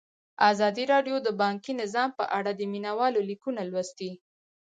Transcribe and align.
ازادي 0.51 0.83
راډیو 0.93 1.15
د 1.23 1.27
بانکي 1.41 1.71
نظام 1.81 2.09
په 2.19 2.25
اړه 2.37 2.51
د 2.55 2.61
مینه 2.71 2.91
والو 2.99 3.21
لیکونه 3.29 3.61
لوستي. 3.71 4.11